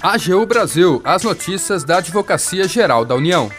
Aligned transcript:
AGU 0.00 0.46
Brasil, 0.46 1.00
as 1.02 1.24
notícias 1.24 1.82
da 1.82 1.98
Advocacia 1.98 2.68
Geral 2.68 3.04
da 3.04 3.16
União. 3.16 3.50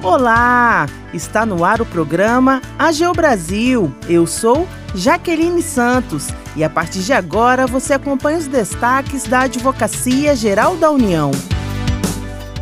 Olá! 0.00 0.86
Está 1.12 1.44
no 1.44 1.64
ar 1.64 1.80
o 1.80 1.86
programa 1.86 2.62
AGU 2.78 3.12
Brasil. 3.12 3.92
Eu 4.08 4.24
sou 4.24 4.68
Jaqueline 4.94 5.62
Santos 5.62 6.28
e 6.54 6.62
a 6.62 6.70
partir 6.70 7.00
de 7.00 7.12
agora 7.12 7.66
você 7.66 7.94
acompanha 7.94 8.38
os 8.38 8.46
destaques 8.46 9.24
da 9.24 9.40
Advocacia 9.40 10.36
Geral 10.36 10.76
da 10.76 10.92
União. 10.92 11.32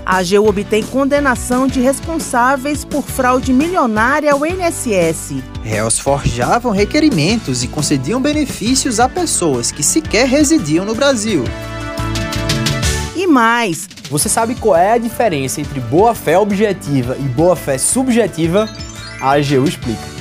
A 0.07 0.17
AGU 0.17 0.49
obtém 0.49 0.83
condenação 0.85 1.67
de 1.67 1.83
responsáveis 1.83 2.83
por 2.83 3.03
fraude 3.03 3.53
milionária 3.53 4.33
ao 4.33 4.46
INSS. 4.46 5.43
Réus 5.62 5.99
forjavam 5.99 6.73
requerimentos 6.73 7.62
e 7.62 7.69
concediam 7.69 8.23
benefícios 8.23 8.99
a 8.99 9.07
pessoas 9.07 9.71
que 9.71 9.83
sequer 9.83 10.27
residiam 10.27 10.87
no 10.87 10.95
Brasil 10.95 11.45
mais. 13.29 13.89
Você 14.11 14.29
sabe 14.29 14.55
qual 14.55 14.77
é 14.77 14.93
a 14.93 14.99
diferença 14.99 15.61
entre 15.61 15.79
boa-fé 15.81 16.39
objetiva 16.39 17.17
e 17.19 17.23
boa-fé 17.23 17.79
subjetiva? 17.79 18.69
A 19.21 19.32
AGU 19.32 19.64
explica. 19.64 20.19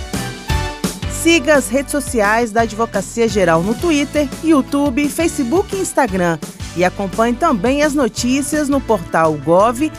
Siga 1.12 1.56
as 1.56 1.68
redes 1.68 1.92
sociais 1.92 2.52
da 2.52 2.62
Advocacia 2.62 3.28
Geral 3.28 3.62
no 3.64 3.74
Twitter, 3.76 4.28
YouTube, 4.44 5.10
Facebook 5.10 5.76
e 5.76 5.80
Instagram. 5.80 6.38
E 6.76 6.86
acompanhe 6.86 7.36
também 7.36 7.84
as 7.84 7.94
notícias 7.94 8.70
no 8.70 8.80
portal 8.80 9.34
gov.br/agu. 9.34 9.98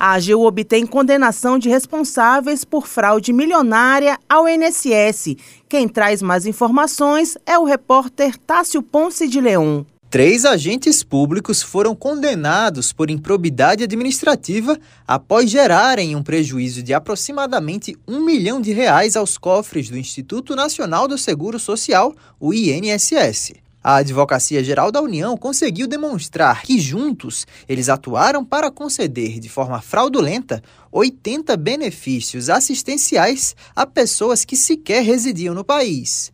A 0.00 0.14
AGU 0.14 0.46
obtém 0.46 0.86
condenação 0.86 1.58
de 1.58 1.68
responsáveis 1.68 2.64
por 2.64 2.86
fraude 2.86 3.34
milionária 3.34 4.18
ao 4.26 4.48
INSS. 4.48 5.36
Quem 5.68 5.86
traz 5.86 6.22
mais 6.22 6.46
informações 6.46 7.36
é 7.44 7.58
o 7.58 7.64
repórter 7.64 8.34
Tássio 8.38 8.82
Ponce 8.82 9.28
de 9.28 9.38
Leão. 9.38 9.84
Três 10.08 10.46
agentes 10.46 11.04
públicos 11.04 11.62
foram 11.62 11.94
condenados 11.94 12.94
por 12.94 13.10
improbidade 13.10 13.84
administrativa 13.84 14.78
após 15.06 15.50
gerarem 15.50 16.16
um 16.16 16.22
prejuízo 16.22 16.82
de 16.82 16.94
aproximadamente 16.94 17.94
um 18.08 18.24
milhão 18.24 18.58
de 18.58 18.72
reais 18.72 19.16
aos 19.16 19.36
cofres 19.36 19.90
do 19.90 19.98
Instituto 19.98 20.56
Nacional 20.56 21.06
do 21.06 21.18
Seguro 21.18 21.58
Social, 21.58 22.14
o 22.40 22.54
INSS. 22.54 23.52
A 23.82 23.96
Advocacia 23.96 24.62
Geral 24.62 24.92
da 24.92 25.00
União 25.00 25.34
conseguiu 25.38 25.88
demonstrar 25.88 26.62
que, 26.62 26.78
juntos, 26.78 27.46
eles 27.66 27.88
atuaram 27.88 28.44
para 28.44 28.70
conceder 28.70 29.40
de 29.40 29.48
forma 29.48 29.80
fraudulenta 29.80 30.62
80 30.92 31.56
benefícios 31.56 32.50
assistenciais 32.50 33.56
a 33.74 33.86
pessoas 33.86 34.44
que 34.44 34.54
sequer 34.54 35.02
residiam 35.02 35.54
no 35.54 35.64
país. 35.64 36.30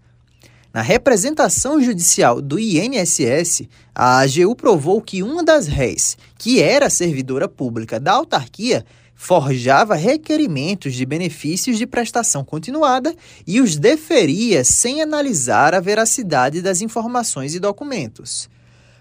Na 0.74 0.82
representação 0.82 1.80
judicial 1.80 2.42
do 2.42 2.58
INSS, 2.58 3.62
a 3.94 4.18
AGU 4.18 4.54
provou 4.56 5.00
que 5.00 5.22
uma 5.22 5.42
das 5.42 5.68
réis, 5.68 6.18
que 6.36 6.60
era 6.60 6.90
servidora 6.90 7.48
pública 7.48 8.00
da 8.00 8.12
autarquia, 8.12 8.84
forjava 9.16 9.96
requerimentos 9.96 10.94
de 10.94 11.06
benefícios 11.06 11.78
de 11.78 11.86
prestação 11.86 12.44
continuada 12.44 13.16
e 13.46 13.60
os 13.60 13.76
deferia 13.76 14.62
sem 14.62 15.00
analisar 15.00 15.74
a 15.74 15.80
veracidade 15.80 16.60
das 16.60 16.82
informações 16.82 17.54
e 17.54 17.58
documentos. 17.58 18.48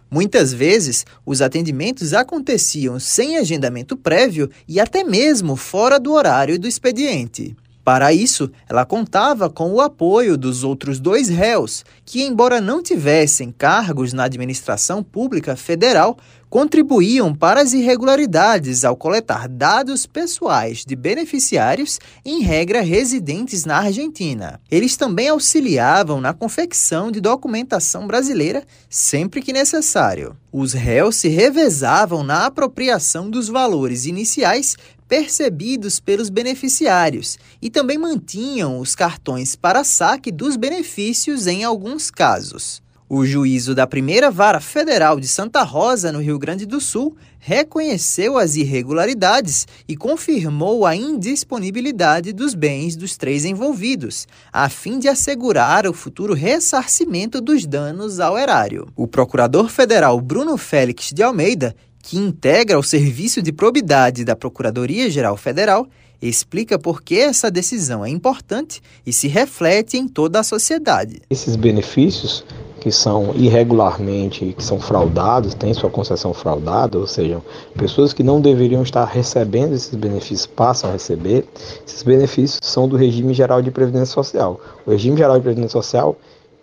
Muitas 0.10 0.54
vezes, 0.54 1.06
os 1.26 1.42
atendimentos 1.42 2.14
aconteciam 2.14 3.00
sem 3.00 3.38
agendamento 3.38 3.98
prévio 3.98 4.50
e 4.68 4.80
até 4.80 5.04
mesmo 5.04 5.58
fora 5.58 6.00
do 6.00 6.14
horário 6.14 6.58
do 6.58 6.68
expediente. 6.68 7.56
Para 7.86 8.12
isso, 8.12 8.52
ela 8.68 8.84
contava 8.84 9.48
com 9.48 9.72
o 9.72 9.80
apoio 9.80 10.40
dos 10.40 10.64
outros 10.64 11.00
dois 11.00 11.30
réus, 11.30 11.86
que, 12.04 12.24
embora 12.24 12.60
não 12.60 12.82
tivessem 12.82 13.52
cargos 13.52 14.12
na 14.12 14.24
administração 14.24 15.04
pública 15.04 15.56
federal, 15.56 16.18
contribuíam 16.50 17.36
para 17.36 17.62
as 17.62 17.74
irregularidades 17.74 18.86
ao 18.86 18.96
coletar 18.96 19.48
dados 19.48 20.06
pessoais 20.06 20.86
de 20.86 20.96
beneficiários, 20.96 22.00
em 22.24 22.42
regra 22.42 22.82
residentes 22.82 23.66
na 23.66 23.78
Argentina. 23.78 24.60
Eles 24.72 24.96
também 24.96 25.28
auxiliavam 25.28 26.22
na 26.22 26.34
confecção 26.34 27.12
de 27.12 27.20
documentação 27.20 28.08
brasileira 28.08 28.64
sempre 28.90 29.42
que 29.42 29.54
necessário. 29.54 30.36
Os 30.50 30.72
réus 30.72 31.18
se 31.18 31.28
revezavam 31.28 32.24
na 32.24 32.46
apropriação 32.46 33.30
dos 33.30 33.50
valores 33.50 34.06
iniciais 34.06 34.78
percebidos 35.08 36.00
pelos 36.00 36.30
beneficiários 36.30 37.38
e 37.62 37.70
também 37.70 37.98
mantinham 37.98 38.80
os 38.80 38.96
cartões 38.96 39.56
para 39.56 39.84
saque 39.84 40.32
dos 40.32 40.56
benefícios 40.56 41.48
em 41.48 41.64
alguns 41.64 42.10
casos. 42.10 42.84
O 43.08 43.24
juízo 43.24 43.76
da 43.76 43.86
primeira 43.86 44.32
vara 44.32 44.60
federal 44.60 45.20
de 45.20 45.28
Santa 45.28 45.62
Rosa, 45.62 46.12
no 46.12 46.20
Rio 46.20 46.40
Grande 46.40 46.66
do 46.66 46.82
Sul, 46.82 47.16
reconheceu 47.38 48.36
as 48.36 48.56
irregularidades 48.56 49.68
e 49.88 49.96
confirmou 49.96 50.88
a 50.88 50.96
indisponibilidade 50.96 52.34
dos 52.34 52.56
bens 52.56 52.96
dos 52.96 53.16
três 53.16 53.46
envolvidos, 53.46 54.28
a 54.52 54.68
fim 54.70 54.98
de 54.98 55.08
assegurar 55.08 55.86
o 55.86 55.94
futuro 55.94 56.34
ressarcimento 56.34 57.40
dos 57.40 57.68
danos 57.68 58.20
ao 58.20 58.40
erário. 58.40 58.88
O 58.96 59.06
procurador 59.06 59.70
federal 59.70 60.20
Bruno 60.20 60.58
Félix 60.58 61.12
de 61.14 61.22
Almeida 61.22 61.76
que 62.06 62.20
integra 62.20 62.78
o 62.78 62.84
Serviço 62.84 63.42
de 63.42 63.52
Probidade 63.52 64.24
da 64.24 64.36
Procuradoria-Geral 64.36 65.36
Federal, 65.36 65.88
explica 66.22 66.78
por 66.78 67.02
que 67.02 67.18
essa 67.18 67.50
decisão 67.50 68.06
é 68.06 68.10
importante 68.10 68.80
e 69.04 69.12
se 69.12 69.28
reflete 69.28 69.98
em 69.98 70.08
toda 70.08 70.40
a 70.40 70.44
sociedade. 70.44 71.24
Esses 71.32 71.56
benefícios 71.56 72.46
que 72.80 72.92
são 72.92 73.34
irregularmente, 73.36 74.54
que 74.56 74.64
são 74.64 74.80
fraudados, 74.80 75.56
têm 75.56 75.74
sua 75.74 75.90
concessão 75.90 76.32
fraudada, 76.32 77.00
ou 77.00 77.08
seja, 77.08 77.42
pessoas 77.76 78.14
que 78.14 78.22
não 78.22 78.40
deveriam 78.40 78.84
estar 78.84 79.06
recebendo 79.06 79.74
esses 79.74 79.96
benefícios 79.96 80.46
passam 80.46 80.92
a 80.92 80.94
receber, 80.94 81.44
esses 81.88 82.04
benefícios 82.04 82.60
são 82.62 82.88
do 82.88 82.96
regime 82.96 83.34
geral 83.34 83.64
de 83.64 83.72
previdência 83.72 84.14
social. 84.14 84.62
O 84.86 84.92
regime 84.92 85.18
geral 85.18 85.38
de 85.38 85.42
previdência 85.42 85.72
social 85.72 86.16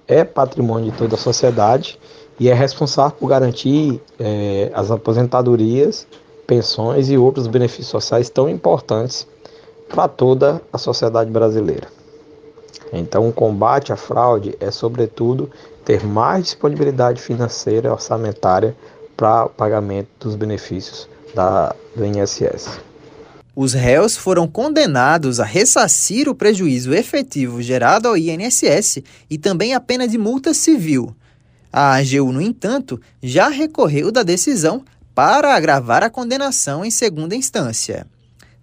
é 0.06 0.22
patrimônio 0.22 0.92
de 0.92 0.97
toda 0.97 1.16
a 1.16 1.19
sociedade 1.19 1.98
e 2.42 2.48
é 2.48 2.54
responsável 2.54 3.16
por 3.20 3.28
garantir 3.28 4.03
é, 4.19 4.69
as 4.75 4.91
aposentadorias, 4.91 6.08
pensões 6.44 7.08
e 7.08 7.16
outros 7.16 7.47
benefícios 7.47 7.86
sociais 7.86 8.28
tão 8.28 8.48
importantes 8.48 9.28
para 9.88 10.08
toda 10.08 10.60
a 10.72 10.76
sociedade 10.76 11.30
brasileira. 11.30 11.86
Então, 12.92 13.28
o 13.28 13.32
combate 13.32 13.92
à 13.92 13.97
fraude 13.97 14.56
é, 14.58 14.72
sobretudo, 14.72 15.53
ter 15.84 16.04
mais 16.04 16.47
disponibilidade 16.47 17.22
financeira 17.22 17.92
orçamentária 17.92 18.76
para 19.16 19.44
o 19.44 19.48
pagamento 19.48 20.09
dos 20.19 20.34
benefícios 20.34 21.09
da, 21.32 21.72
do 21.94 22.04
INSS. 22.04 22.80
Os 23.54 23.72
réus 23.72 24.16
foram 24.16 24.48
condenados 24.48 25.38
a 25.38 25.44
ressarcir 25.44 26.28
o 26.28 26.34
prejuízo 26.34 26.92
efetivo 26.92 27.62
gerado 27.62 28.09
ao 28.09 28.16
INSS 28.16 28.98
e 29.30 29.38
também 29.38 29.74
a 29.74 29.80
pena 29.80 30.09
de 30.09 30.19
multa 30.19 30.53
civil, 30.53 31.14
a 31.72 31.94
AGU, 31.94 32.31
no 32.31 32.41
entanto, 32.41 33.00
já 33.22 33.49
recorreu 33.49 34.12
da 34.12 34.22
decisão 34.22 34.84
para 35.15 35.55
agravar 35.55 36.03
a 36.03 36.10
condenação 36.10 36.84
em 36.84 36.91
segunda 36.91 37.34
instância. 37.34 38.06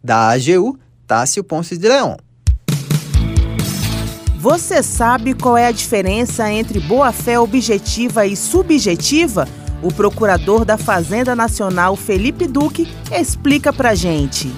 Da 0.03 0.29
AGU, 0.29 0.77
Tássio 1.07 1.43
Ponce 1.43 1.77
de 1.77 1.87
Leão. 1.87 2.17
Você 4.37 4.81
sabe 4.81 5.33
qual 5.33 5.57
é 5.57 5.67
a 5.67 5.71
diferença 5.71 6.49
entre 6.49 6.79
boa-fé 6.79 7.39
objetiva 7.39 8.25
e 8.25 8.37
subjetiva? 8.37 9.47
O 9.81 9.93
procurador 9.93 10.63
da 10.63 10.77
Fazenda 10.77 11.35
Nacional, 11.35 11.95
Felipe 11.95 12.47
Duque, 12.47 12.87
explica 13.11 13.73
pra 13.73 13.95
gente. 13.95 14.49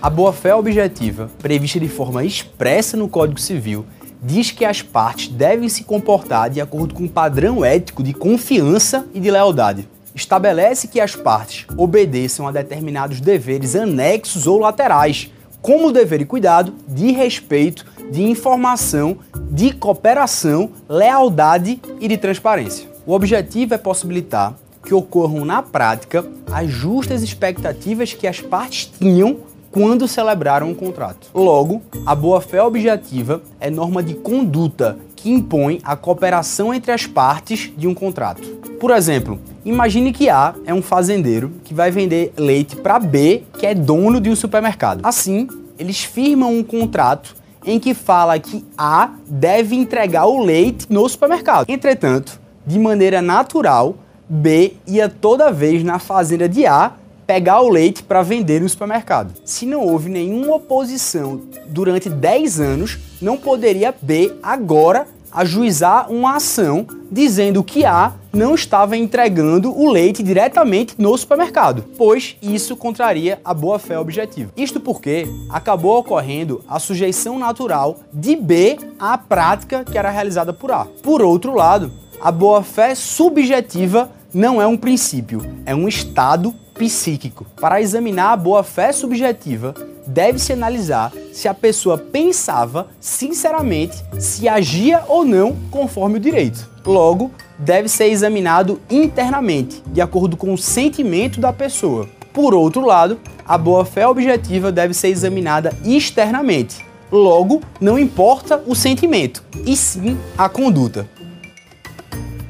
A 0.00 0.10
boa-fé 0.10 0.54
objetiva, 0.54 1.30
prevista 1.38 1.80
de 1.80 1.88
forma 1.88 2.24
expressa 2.24 2.96
no 2.96 3.08
Código 3.08 3.40
Civil, 3.40 3.86
diz 4.24 4.50
que 4.50 4.64
as 4.64 4.80
partes 4.80 5.28
devem 5.28 5.68
se 5.68 5.84
comportar 5.84 6.48
de 6.48 6.60
acordo 6.60 6.94
com 6.94 7.04
um 7.04 7.08
padrão 7.08 7.62
ético 7.62 8.02
de 8.02 8.14
confiança 8.14 9.06
e 9.12 9.20
de 9.20 9.30
lealdade. 9.30 9.86
Estabelece 10.14 10.88
que 10.88 11.00
as 11.00 11.14
partes 11.14 11.66
obedeçam 11.76 12.48
a 12.48 12.52
determinados 12.52 13.20
deveres 13.20 13.76
anexos 13.76 14.46
ou 14.46 14.58
laterais, 14.58 15.30
como 15.60 15.88
o 15.88 15.92
dever 15.92 16.22
e 16.22 16.24
cuidado, 16.24 16.74
de 16.88 17.12
respeito, 17.12 17.84
de 18.10 18.22
informação, 18.22 19.18
de 19.50 19.72
cooperação, 19.72 20.70
lealdade 20.88 21.80
e 22.00 22.08
de 22.08 22.16
transparência. 22.16 22.88
O 23.06 23.12
objetivo 23.12 23.74
é 23.74 23.78
possibilitar 23.78 24.54
que 24.84 24.94
ocorram 24.94 25.44
na 25.44 25.62
prática 25.62 26.24
as 26.50 26.70
justas 26.70 27.22
expectativas 27.22 28.12
que 28.12 28.26
as 28.26 28.40
partes 28.40 28.90
tinham 28.98 29.38
quando 29.74 30.06
celebraram 30.06 30.70
um 30.70 30.74
contrato. 30.74 31.26
Logo, 31.34 31.82
a 32.06 32.14
boa-fé 32.14 32.62
objetiva 32.62 33.42
é 33.58 33.68
norma 33.68 34.04
de 34.04 34.14
conduta 34.14 34.96
que 35.16 35.28
impõe 35.28 35.80
a 35.82 35.96
cooperação 35.96 36.72
entre 36.72 36.92
as 36.92 37.08
partes 37.08 37.72
de 37.76 37.88
um 37.88 37.92
contrato. 37.92 38.48
Por 38.78 38.92
exemplo, 38.92 39.36
imagine 39.64 40.12
que 40.12 40.30
A 40.30 40.54
é 40.64 40.72
um 40.72 40.80
fazendeiro 40.80 41.50
que 41.64 41.74
vai 41.74 41.90
vender 41.90 42.32
leite 42.36 42.76
para 42.76 43.00
B, 43.00 43.42
que 43.58 43.66
é 43.66 43.74
dono 43.74 44.20
de 44.20 44.30
um 44.30 44.36
supermercado. 44.36 45.00
Assim, 45.02 45.48
eles 45.76 46.04
firmam 46.04 46.56
um 46.56 46.62
contrato 46.62 47.34
em 47.66 47.80
que 47.80 47.94
fala 47.94 48.38
que 48.38 48.64
A 48.78 49.10
deve 49.26 49.74
entregar 49.74 50.26
o 50.26 50.44
leite 50.44 50.86
no 50.88 51.08
supermercado. 51.08 51.68
Entretanto, 51.68 52.40
de 52.64 52.78
maneira 52.78 53.20
natural, 53.20 53.96
B 54.28 54.74
ia 54.86 55.08
toda 55.08 55.50
vez 55.50 55.82
na 55.82 55.98
fazenda 55.98 56.48
de 56.48 56.64
A 56.64 56.92
pegar 57.26 57.60
o 57.60 57.68
leite 57.68 58.02
para 58.02 58.22
vender 58.22 58.60
no 58.60 58.68
supermercado. 58.68 59.32
Se 59.44 59.66
não 59.66 59.80
houve 59.80 60.08
nenhuma 60.10 60.56
oposição 60.56 61.40
durante 61.66 62.08
10 62.08 62.60
anos, 62.60 62.98
não 63.20 63.36
poderia 63.36 63.94
B 64.00 64.32
agora 64.42 65.06
ajuizar 65.34 66.10
uma 66.12 66.36
ação 66.36 66.86
dizendo 67.10 67.64
que 67.64 67.84
A 67.84 68.12
não 68.32 68.54
estava 68.54 68.96
entregando 68.96 69.76
o 69.76 69.90
leite 69.90 70.22
diretamente 70.22 70.94
no 70.96 71.16
supermercado, 71.18 71.84
pois 71.98 72.36
isso 72.40 72.76
contraria 72.76 73.40
a 73.44 73.52
boa-fé 73.52 73.98
objetiva. 73.98 74.52
Isto 74.56 74.78
porque 74.78 75.26
acabou 75.50 75.98
ocorrendo 75.98 76.64
a 76.68 76.78
sujeição 76.78 77.38
natural 77.38 77.98
de 78.12 78.36
B 78.36 78.78
à 78.98 79.18
prática 79.18 79.84
que 79.84 79.98
era 79.98 80.10
realizada 80.10 80.52
por 80.52 80.70
A. 80.70 80.86
Por 81.02 81.20
outro 81.20 81.54
lado, 81.54 81.90
a 82.20 82.30
boa-fé 82.30 82.94
subjetiva 82.94 84.10
não 84.32 84.62
é 84.62 84.66
um 84.66 84.76
princípio, 84.76 85.40
é 85.66 85.74
um 85.74 85.88
estado 85.88 86.54
psíquico. 86.74 87.46
Para 87.60 87.80
examinar 87.80 88.32
a 88.32 88.36
boa-fé 88.36 88.92
subjetiva, 88.92 89.74
deve-se 90.06 90.52
analisar 90.52 91.12
se 91.32 91.48
a 91.48 91.54
pessoa 91.54 91.96
pensava 91.96 92.88
sinceramente 93.00 93.96
se 94.18 94.48
agia 94.48 95.02
ou 95.08 95.24
não 95.24 95.56
conforme 95.70 96.18
o 96.18 96.20
direito. 96.20 96.68
Logo, 96.84 97.30
deve 97.58 97.88
ser 97.88 98.06
examinado 98.06 98.80
internamente, 98.90 99.82
de 99.86 100.00
acordo 100.00 100.36
com 100.36 100.52
o 100.52 100.58
sentimento 100.58 101.40
da 101.40 101.52
pessoa. 101.52 102.08
Por 102.32 102.52
outro 102.52 102.84
lado, 102.84 103.18
a 103.46 103.56
boa-fé 103.56 104.06
objetiva 104.06 104.72
deve 104.72 104.92
ser 104.92 105.08
examinada 105.08 105.72
externamente. 105.84 106.84
Logo, 107.10 107.62
não 107.80 107.98
importa 107.98 108.62
o 108.66 108.74
sentimento, 108.74 109.42
e 109.64 109.76
sim 109.76 110.18
a 110.36 110.48
conduta. 110.48 111.08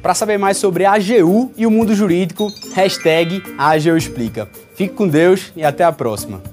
Para 0.05 0.13
saber 0.13 0.37
mais 0.37 0.57
sobre 0.57 0.85
a 0.85 0.93
AGU 0.93 1.51
e 1.57 1.65
o 1.65 1.71
mundo 1.71 1.95
jurídico, 1.95 2.53
hashtag 2.75 3.41
AGU 3.57 3.97
Explica. 3.97 4.47
Fique 4.75 4.93
com 4.93 5.07
Deus 5.07 5.51
e 5.55 5.63
até 5.63 5.83
a 5.83 5.91
próxima. 5.91 6.43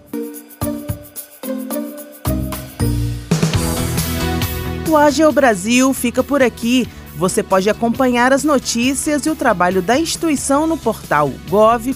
O 4.89 4.97
AGU 4.97 5.31
Brasil 5.33 5.93
fica 5.93 6.25
por 6.25 6.43
aqui. 6.43 6.89
Você 7.17 7.43
pode 7.43 7.69
acompanhar 7.69 8.33
as 8.33 8.43
notícias 8.43 9.27
e 9.27 9.31
o 9.31 9.37
trabalho 9.37 9.83
da 9.83 9.99
instituição 9.99 10.67
no 10.67 10.79
portal 10.79 11.31
gov.br/agu 11.51 11.93